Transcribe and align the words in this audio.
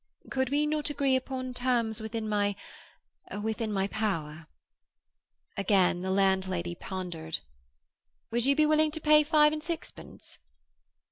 Could 0.31 0.49
we 0.49 0.65
not 0.65 0.89
agree 0.89 1.15
upon 1.15 1.53
terms 1.53 2.01
within 2.01 2.27
my—within 2.27 3.71
my 3.71 3.85
power?" 3.89 4.47
Again 5.55 6.01
the 6.01 6.09
landlady 6.09 6.73
pondered. 6.73 7.37
"Would 8.31 8.47
you 8.47 8.55
be 8.55 8.65
willing 8.65 8.89
to 8.93 8.99
pay 8.99 9.21
five 9.21 9.53
and 9.53 9.61
sixpence?" 9.61 10.39